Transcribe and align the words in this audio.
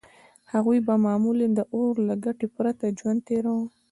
هغوی 0.53 0.79
به 0.87 0.95
معمولاً 1.05 1.47
د 1.55 1.59
اور 1.73 1.93
له 2.07 2.15
ګټې 2.25 2.47
پرته 2.55 2.85
ژوند 2.99 3.19
تېراوه. 3.27 3.65